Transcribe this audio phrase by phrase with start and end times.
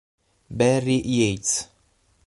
[0.49, 1.69] Barry Yates